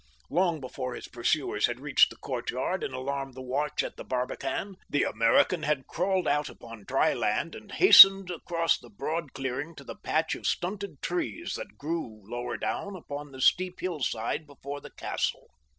[0.31, 4.77] Long before his pursuers had reached the courtyard and alarmed the watch at the barbican,
[4.89, 9.83] the American had crawled out upon dry land and hastened across the broad clearing to
[9.83, 14.89] the patch of stunted trees that grew lower down upon the steep hillside before the
[14.89, 15.51] castle.